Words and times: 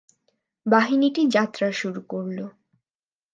বাহিনীটি 0.65 1.21
যাত্রা 1.27 1.67
শুরু 1.71 2.01
করল। 2.07 2.37